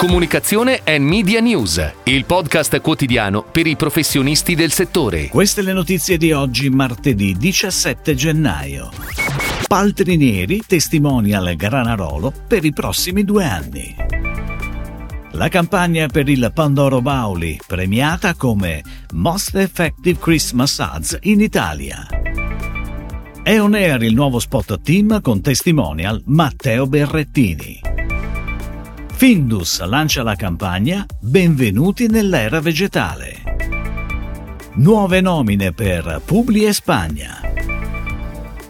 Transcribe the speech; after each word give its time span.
Comunicazione 0.00 0.80
e 0.82 0.98
Media 0.98 1.40
News, 1.40 1.92
il 2.04 2.24
podcast 2.24 2.80
quotidiano 2.80 3.42
per 3.42 3.66
i 3.66 3.76
professionisti 3.76 4.54
del 4.54 4.72
settore. 4.72 5.28
Queste 5.28 5.60
le 5.60 5.74
notizie 5.74 6.16
di 6.16 6.32
oggi, 6.32 6.70
martedì 6.70 7.36
17 7.36 8.14
gennaio. 8.14 8.88
Paltrinieri 9.66 10.62
testimonial 10.66 11.54
Granarolo 11.54 12.32
per 12.48 12.64
i 12.64 12.72
prossimi 12.72 13.24
due 13.24 13.44
anni. 13.44 13.94
La 15.32 15.48
campagna 15.48 16.06
per 16.06 16.30
il 16.30 16.50
Pandoro 16.54 17.02
Bauli, 17.02 17.60
premiata 17.66 18.32
come 18.32 18.82
Most 19.12 19.54
Effective 19.56 20.18
Christmas 20.18 20.78
Ads 20.78 21.18
in 21.24 21.42
Italia. 21.42 22.06
È 23.42 23.60
on 23.60 23.74
air 23.74 24.02
il 24.02 24.14
nuovo 24.14 24.38
spot 24.38 24.80
team 24.80 25.20
con 25.20 25.42
testimonial 25.42 26.22
Matteo 26.24 26.86
Berrettini. 26.86 27.89
Findus 29.20 29.84
lancia 29.84 30.22
la 30.22 30.34
campagna 30.34 31.04
Benvenuti 31.20 32.06
nell'era 32.06 32.58
vegetale. 32.62 33.42
Nuove 34.76 35.20
nomine 35.20 35.72
per 35.72 36.22
Publi 36.24 36.72
Spagna. 36.72 37.38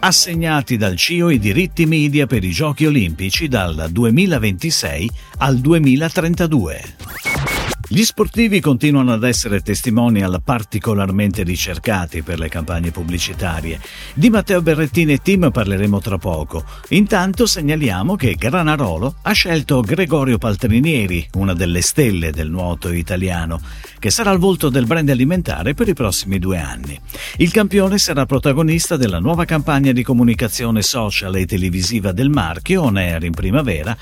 Assegnati 0.00 0.76
dal 0.76 0.96
CIO 0.96 1.30
i 1.30 1.38
diritti 1.38 1.86
media 1.86 2.26
per 2.26 2.44
i 2.44 2.50
Giochi 2.50 2.84
Olimpici 2.84 3.48
dal 3.48 3.88
2026 3.90 5.10
al 5.38 5.56
2032. 5.60 7.33
Gli 7.86 8.02
sportivi 8.02 8.60
continuano 8.60 9.12
ad 9.12 9.24
essere 9.24 9.60
testimonial 9.60 10.40
particolarmente 10.42 11.42
ricercati 11.42 12.22
per 12.22 12.38
le 12.38 12.48
campagne 12.48 12.90
pubblicitarie. 12.90 13.78
Di 14.14 14.30
Matteo 14.30 14.62
Berrettini 14.62 15.12
e 15.12 15.18
team 15.18 15.50
parleremo 15.50 16.00
tra 16.00 16.16
poco. 16.16 16.64
Intanto 16.88 17.44
segnaliamo 17.44 18.16
che 18.16 18.36
Granarolo 18.36 19.16
ha 19.20 19.32
scelto 19.32 19.82
Gregorio 19.82 20.38
Paltrinieri, 20.38 21.28
una 21.34 21.52
delle 21.52 21.82
stelle 21.82 22.30
del 22.30 22.48
nuoto 22.48 22.90
italiano, 22.90 23.60
che 23.98 24.08
sarà 24.08 24.30
il 24.30 24.38
volto 24.38 24.70
del 24.70 24.86
brand 24.86 25.10
alimentare 25.10 25.74
per 25.74 25.86
i 25.88 25.94
prossimi 25.94 26.38
due 26.38 26.58
anni. 26.58 26.98
Il 27.36 27.52
campione 27.52 27.98
sarà 27.98 28.24
protagonista 28.24 28.96
della 28.96 29.18
nuova 29.18 29.44
campagna 29.44 29.92
di 29.92 30.02
comunicazione 30.02 30.80
social 30.80 31.36
e 31.36 31.44
televisiva 31.44 32.12
del 32.12 32.30
marchio 32.30 32.80
On 32.84 32.96
Air 32.96 33.24
in 33.24 33.34
primavera 33.34 33.94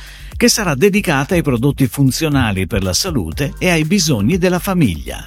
che 0.42 0.48
sarà 0.48 0.74
dedicata 0.74 1.36
ai 1.36 1.42
prodotti 1.42 1.86
funzionali 1.86 2.66
per 2.66 2.82
la 2.82 2.92
salute 2.92 3.52
e 3.60 3.70
ai 3.70 3.84
bisogni 3.84 4.38
della 4.38 4.58
famiglia. 4.58 5.24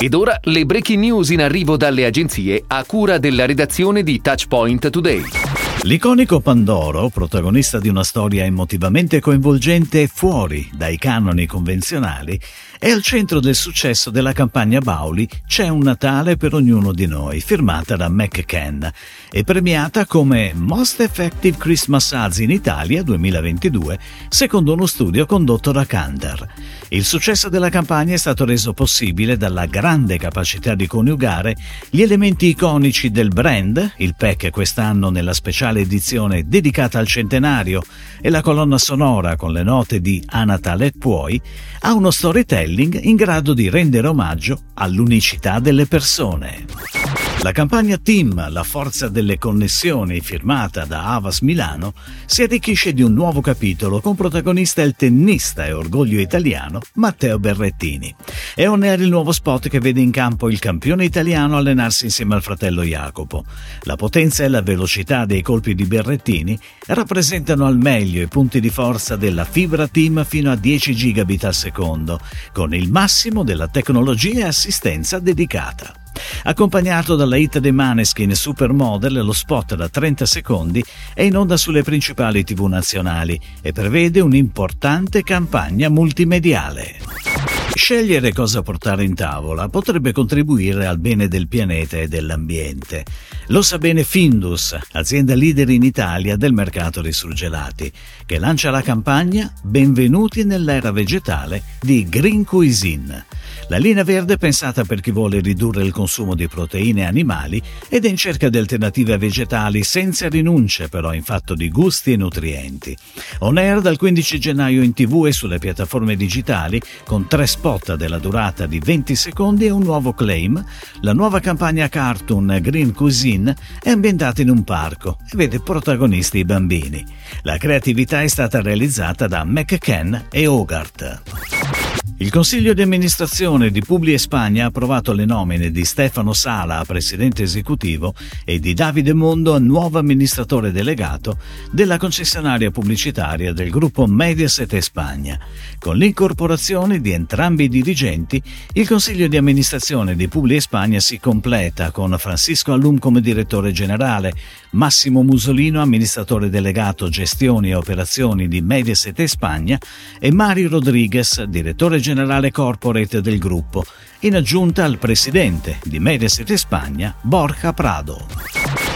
Ed 0.00 0.14
ora 0.14 0.36
le 0.42 0.66
breaking 0.66 0.98
news 0.98 1.30
in 1.30 1.42
arrivo 1.42 1.76
dalle 1.76 2.04
agenzie 2.04 2.64
a 2.66 2.84
cura 2.84 3.18
della 3.18 3.46
redazione 3.46 4.02
di 4.02 4.20
Touchpoint 4.20 4.90
Today. 4.90 5.51
L'iconico 5.84 6.38
Pandoro, 6.38 7.08
protagonista 7.08 7.80
di 7.80 7.88
una 7.88 8.04
storia 8.04 8.44
emotivamente 8.44 9.18
coinvolgente 9.18 10.06
fuori 10.06 10.70
dai 10.72 10.96
canoni 10.96 11.44
convenzionali, 11.46 12.38
è 12.78 12.90
al 12.90 13.02
centro 13.02 13.40
del 13.40 13.56
successo 13.56 14.10
della 14.10 14.32
campagna 14.32 14.80
Bauli 14.80 15.28
C'è 15.46 15.68
un 15.68 15.80
Natale 15.80 16.36
per 16.36 16.54
ognuno 16.54 16.92
di 16.92 17.06
noi, 17.06 17.40
firmata 17.40 17.96
da 17.96 18.08
McCann 18.08 18.84
e 19.30 19.42
premiata 19.44 20.06
come 20.06 20.52
Most 20.54 21.00
Effective 21.00 21.56
Christmas 21.56 22.12
Ads 22.12 22.38
in 22.38 22.50
Italia 22.50 23.02
2022, 23.02 23.98
secondo 24.28 24.72
uno 24.72 24.86
studio 24.86 25.26
condotto 25.26 25.72
da 25.72 25.84
Kander. 25.84 26.46
Il 26.90 27.04
successo 27.04 27.48
della 27.48 27.70
campagna 27.70 28.14
è 28.14 28.18
stato 28.18 28.44
reso 28.44 28.72
possibile 28.72 29.36
dalla 29.36 29.66
grande 29.66 30.16
capacità 30.16 30.74
di 30.74 30.86
coniugare 30.86 31.56
gli 31.90 32.02
elementi 32.02 32.46
iconici 32.46 33.10
del 33.10 33.28
brand, 33.28 33.94
il 33.96 34.14
pack 34.16 34.50
quest'anno 34.50 35.10
nella 35.10 35.32
speciale 35.32 35.71
edizione 35.80 36.44
dedicata 36.46 36.98
al 36.98 37.06
centenario 37.06 37.82
e 38.20 38.30
la 38.30 38.40
colonna 38.40 38.78
sonora 38.78 39.36
con 39.36 39.52
le 39.52 39.62
note 39.62 40.00
di 40.00 40.22
A 40.26 40.44
Natale 40.44 40.92
Puoi, 40.92 41.40
a 41.80 41.94
uno 41.94 42.10
storytelling 42.10 43.00
in 43.02 43.16
grado 43.16 43.54
di 43.54 43.68
rendere 43.68 44.06
omaggio 44.06 44.58
all'unicità 44.74 45.58
delle 45.58 45.86
persone. 45.86 47.01
La 47.42 47.50
campagna 47.50 47.98
Team, 47.98 48.50
la 48.50 48.62
forza 48.62 49.08
delle 49.08 49.36
connessioni, 49.36 50.20
firmata 50.20 50.84
da 50.84 51.12
Avas 51.14 51.40
Milano, 51.40 51.92
si 52.24 52.42
arricchisce 52.42 52.92
di 52.92 53.02
un 53.02 53.14
nuovo 53.14 53.40
capitolo 53.40 54.00
con 54.00 54.14
protagonista 54.14 54.80
il 54.82 54.94
tennista 54.94 55.66
e 55.66 55.72
orgoglio 55.72 56.20
italiano 56.20 56.80
Matteo 56.94 57.40
Berrettini. 57.40 58.14
È 58.54 58.68
on 58.68 58.84
air 58.84 59.00
il 59.00 59.08
nuovo 59.08 59.32
spot 59.32 59.68
che 59.68 59.80
vede 59.80 60.00
in 60.00 60.12
campo 60.12 60.48
il 60.48 60.60
campione 60.60 61.04
italiano 61.04 61.56
allenarsi 61.56 62.04
insieme 62.04 62.36
al 62.36 62.42
fratello 62.42 62.84
Jacopo. 62.84 63.44
La 63.82 63.96
potenza 63.96 64.44
e 64.44 64.48
la 64.48 64.62
velocità 64.62 65.24
dei 65.26 65.42
colpi 65.42 65.74
di 65.74 65.84
Berrettini 65.84 66.56
rappresentano 66.86 67.66
al 67.66 67.76
meglio 67.76 68.22
i 68.22 68.28
punti 68.28 68.60
di 68.60 68.70
forza 68.70 69.16
della 69.16 69.44
fibra 69.44 69.88
Team 69.88 70.24
fino 70.24 70.52
a 70.52 70.54
10 70.54 70.94
gigabit 70.94 71.42
al 71.42 71.54
secondo, 71.54 72.20
con 72.52 72.72
il 72.72 72.88
massimo 72.88 73.42
della 73.42 73.66
tecnologia 73.66 74.44
e 74.44 74.48
assistenza 74.48 75.18
dedicata. 75.18 76.01
Accompagnato 76.44 77.14
dalla 77.14 77.36
hit 77.36 77.58
dei 77.58 77.72
Maneskin 77.72 78.34
Supermodel, 78.34 79.24
lo 79.24 79.32
spot 79.32 79.74
da 79.74 79.88
30 79.88 80.26
secondi 80.26 80.84
è 81.14 81.22
in 81.22 81.36
onda 81.36 81.56
sulle 81.56 81.82
principali 81.82 82.42
tv 82.42 82.64
nazionali 82.64 83.38
e 83.60 83.72
prevede 83.72 84.20
un'importante 84.20 85.22
campagna 85.22 85.88
multimediale. 85.88 87.31
Scegliere 87.74 88.32
cosa 88.32 88.60
portare 88.60 89.02
in 89.02 89.14
tavola 89.14 89.68
potrebbe 89.68 90.12
contribuire 90.12 90.86
al 90.86 90.98
bene 90.98 91.26
del 91.26 91.48
pianeta 91.48 91.96
e 91.96 92.06
dell'ambiente. 92.06 93.02
Lo 93.46 93.62
sa 93.62 93.78
bene 93.78 94.04
Findus, 94.04 94.76
azienda 94.92 95.34
leader 95.34 95.68
in 95.70 95.82
Italia 95.82 96.36
del 96.36 96.52
mercato 96.52 97.00
dei 97.00 97.12
surgelati, 97.12 97.90
che 98.26 98.38
lancia 98.38 98.70
la 98.70 98.82
campagna 98.82 99.52
Benvenuti 99.62 100.44
nell'era 100.44 100.92
vegetale 100.92 101.62
di 101.80 102.06
Green 102.08 102.44
Cuisine 102.44 103.24
la 103.68 103.78
linea 103.78 104.04
verde 104.04 104.34
è 104.34 104.36
pensata 104.36 104.84
per 104.84 105.00
chi 105.00 105.12
vuole 105.12 105.40
ridurre 105.40 105.82
il 105.82 105.92
consumo 105.92 106.34
di 106.34 106.46
proteine 106.48 107.06
animali 107.06 107.62
ed 107.88 108.04
è 108.04 108.08
in 108.08 108.16
cerca 108.16 108.48
di 108.48 108.58
alternative 108.58 109.16
vegetali 109.16 109.82
senza 109.82 110.28
rinunce 110.28 110.88
però 110.88 111.14
in 111.14 111.22
fatto 111.22 111.54
di 111.54 111.70
gusti 111.70 112.12
e 112.12 112.16
nutrienti. 112.16 112.96
On 113.38 113.56
air 113.56 113.80
dal 113.80 113.96
15 113.96 114.38
gennaio 114.38 114.82
in 114.82 114.92
tv 114.92 115.26
e 115.26 115.32
sulle 115.32 115.58
piattaforme 115.58 116.16
digitali 116.16 116.80
con 117.04 117.26
tre 117.28 117.46
spot 117.62 117.94
della 117.94 118.18
durata 118.18 118.66
di 118.66 118.80
20 118.80 119.14
secondi 119.14 119.66
e 119.66 119.70
un 119.70 119.84
nuovo 119.84 120.12
claim, 120.14 120.60
la 121.02 121.12
nuova 121.12 121.38
campagna 121.38 121.88
cartoon 121.88 122.58
Green 122.60 122.92
Cuisine 122.92 123.54
è 123.80 123.90
ambientata 123.90 124.42
in 124.42 124.50
un 124.50 124.64
parco 124.64 125.18
e 125.30 125.36
vede 125.36 125.60
protagonisti 125.60 126.38
i 126.38 126.44
bambini. 126.44 127.06
La 127.42 127.58
creatività 127.58 128.20
è 128.20 128.26
stata 128.26 128.60
realizzata 128.60 129.28
da 129.28 129.44
McCann 129.44 130.12
e 130.28 130.46
Hogarth. 130.48 131.81
Il 132.22 132.30
Consiglio 132.30 132.72
di 132.72 132.82
amministrazione 132.82 133.72
di 133.72 133.80
Publi 133.80 134.16
Spagna 134.16 134.62
ha 134.62 134.68
approvato 134.68 135.12
le 135.12 135.24
nomine 135.24 135.72
di 135.72 135.84
Stefano 135.84 136.32
Sala 136.32 136.78
a 136.78 136.84
presidente 136.84 137.42
esecutivo 137.42 138.14
e 138.44 138.60
di 138.60 138.74
Davide 138.74 139.12
Mondo 139.12 139.54
a 139.54 139.58
nuovo 139.58 139.98
amministratore 139.98 140.70
delegato 140.70 141.36
della 141.72 141.98
concessionaria 141.98 142.70
pubblicitaria 142.70 143.52
del 143.52 143.70
gruppo 143.70 144.06
Mediaset 144.06 144.78
Spagna. 144.78 145.36
Con 145.80 145.96
l'incorporazione 145.96 147.00
di 147.00 147.10
entrambi 147.10 147.64
i 147.64 147.68
dirigenti, 147.68 148.40
il 148.74 148.86
Consiglio 148.86 149.26
di 149.26 149.36
amministrazione 149.36 150.14
di 150.14 150.28
Publi 150.28 150.60
Spagna 150.60 151.00
si 151.00 151.18
completa 151.18 151.90
con 151.90 152.14
Francisco 152.18 152.72
Allum 152.72 153.00
come 153.00 153.20
direttore 153.20 153.72
generale, 153.72 154.32
Massimo 154.70 155.24
Musolino 155.24 155.82
amministratore 155.82 156.50
delegato 156.50 157.08
gestioni 157.08 157.70
e 157.70 157.74
operazioni 157.74 158.46
di 158.46 158.60
Mediaset 158.60 159.24
Spagna 159.24 159.76
e 160.20 160.30
Mario 160.30 160.68
Rodriguez 160.68 161.42
direttore 161.42 161.98
generale 161.98 162.10
generale 162.12 162.50
corporate 162.50 163.22
del 163.22 163.38
gruppo, 163.38 163.84
in 164.20 164.36
aggiunta 164.36 164.84
al 164.84 164.98
presidente 164.98 165.78
di 165.82 165.98
Mediaset 165.98 166.52
Spagna, 166.52 167.14
Borja 167.22 167.72
Prado. 167.72 168.26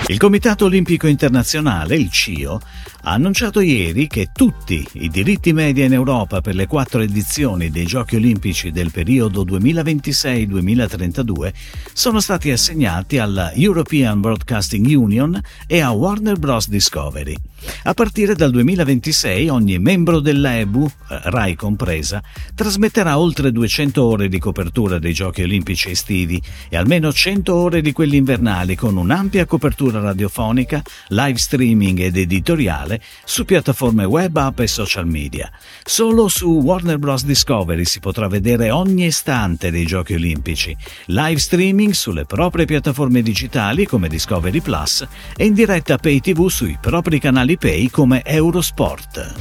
Il 0.08 0.18
Comitato 0.18 0.66
Olimpico 0.66 1.06
Internazionale, 1.06 1.96
il 1.96 2.10
CIO, 2.10 2.60
ha 3.08 3.12
annunciato 3.12 3.60
ieri 3.60 4.08
che 4.08 4.30
tutti 4.32 4.84
i 4.94 5.08
diritti 5.08 5.52
media 5.52 5.84
in 5.84 5.92
Europa 5.92 6.40
per 6.40 6.56
le 6.56 6.66
quattro 6.66 7.02
edizioni 7.02 7.70
dei 7.70 7.86
Giochi 7.86 8.16
Olimpici 8.16 8.72
del 8.72 8.90
periodo 8.90 9.44
2026-2032 9.44 11.52
sono 11.92 12.18
stati 12.18 12.50
assegnati 12.50 13.18
alla 13.18 13.52
European 13.52 14.20
Broadcasting 14.20 14.86
Union 14.86 15.40
e 15.68 15.80
a 15.80 15.92
Warner 15.92 16.36
Bros. 16.36 16.68
Discovery. 16.68 17.36
A 17.84 17.94
partire 17.94 18.34
dal 18.34 18.50
2026 18.50 19.48
ogni 19.48 19.78
membro 19.78 20.20
dell'EBU, 20.20 20.84
eh, 20.84 21.20
RAI 21.24 21.54
compresa, 21.54 22.22
trasmetterà 22.54 23.18
oltre 23.18 23.52
200 23.52 24.04
ore 24.04 24.28
di 24.28 24.38
copertura 24.38 24.98
dei 24.98 25.12
Giochi 25.12 25.42
Olimpici 25.42 25.90
estivi 25.90 26.40
e 26.68 26.76
almeno 26.76 27.12
100 27.12 27.54
ore 27.54 27.80
di 27.80 27.92
quelli 27.92 28.16
invernali 28.16 28.74
con 28.74 28.96
un'ampia 28.96 29.46
copertura 29.46 30.00
radiofonica, 30.00 30.82
live 31.08 31.38
streaming 31.38 32.00
ed 32.00 32.16
editoriale 32.16 32.95
mondiale 32.96 33.00
su 33.24 33.44
piattaforme 33.44 34.04
web, 34.04 34.36
app 34.36 34.60
e 34.60 34.66
social 34.66 35.06
media. 35.06 35.50
Solo 35.84 36.28
su 36.28 36.48
Warner 36.48 36.98
Bros. 36.98 37.24
Discovery 37.24 37.84
si 37.84 38.00
potrà 38.00 38.28
vedere 38.28 38.70
ogni 38.70 39.06
istante 39.06 39.70
dei 39.70 39.84
Giochi 39.84 40.14
Olimpici, 40.14 40.76
live 41.06 41.38
streaming 41.38 41.92
sulle 41.92 42.24
proprie 42.24 42.64
piattaforme 42.64 43.22
digitali 43.22 43.86
come 43.86 44.08
Discovery 44.08 44.60
Plus 44.60 45.06
e 45.36 45.44
in 45.44 45.54
diretta 45.54 45.98
pay 45.98 46.20
TV 46.20 46.48
sui 46.48 46.78
propri 46.80 47.18
canali 47.18 47.56
pay 47.56 47.90
come 47.90 48.22
Eurosport. 48.24 49.34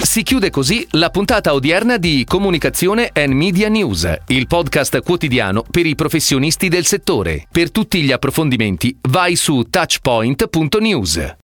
Si 0.00 0.22
chiude 0.22 0.50
così 0.50 0.86
la 0.92 1.10
puntata 1.10 1.52
odierna 1.52 1.96
di 1.96 2.24
Comunicazione 2.26 3.10
and 3.12 3.32
Media 3.32 3.68
News, 3.68 4.08
il 4.28 4.46
podcast 4.46 5.02
quotidiano 5.02 5.64
per 5.68 5.86
i 5.86 5.96
professionisti 5.96 6.68
del 6.68 6.86
settore. 6.86 7.46
Per 7.50 7.72
tutti 7.72 8.00
gli 8.02 8.12
approfondimenti 8.12 8.96
vai 9.08 9.34
su 9.34 9.66
touchpoint.news. 9.68 11.36